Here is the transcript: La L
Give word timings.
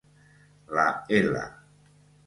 La 0.77 0.87
L 1.09 1.45